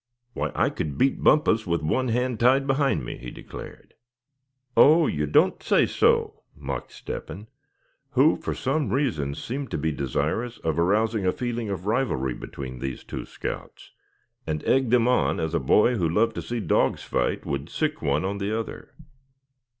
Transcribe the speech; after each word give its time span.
"Why, 0.33 0.51
I 0.55 0.71
could 0.71 0.97
beat 0.97 1.23
Bumpus 1.23 1.67
with 1.67 1.83
one 1.83 2.07
hand 2.07 2.39
tied 2.39 2.65
behind 2.65 3.05
me!" 3.05 3.19
he 3.19 3.29
declared. 3.29 3.93
"Oh! 4.75 5.05
you 5.05 5.27
don't 5.27 5.61
say 5.61 5.85
so?" 5.85 6.41
mocked 6.55 6.91
Step 6.91 7.27
hen, 7.27 7.45
who 8.13 8.35
for 8.35 8.55
some 8.55 8.89
reason 8.89 9.35
seemed 9.35 9.69
desirous 9.69 10.57
of 10.63 10.79
arousing 10.79 11.21
the 11.21 11.31
feeling 11.31 11.69
of 11.69 11.85
rivalry 11.85 12.33
between 12.33 12.79
these 12.79 13.03
two 13.03 13.25
scouts, 13.25 13.91
and 14.47 14.63
egged 14.65 14.89
them 14.89 15.07
on 15.07 15.39
as 15.39 15.53
a 15.53 15.59
boy 15.59 15.97
who 15.97 16.09
loved 16.09 16.33
to 16.33 16.41
see 16.41 16.59
dogs 16.59 17.03
fight, 17.03 17.45
would 17.45 17.69
sick 17.69 18.01
one 18.01 18.25
on 18.25 18.39
the 18.39 18.57
other. 18.59 18.95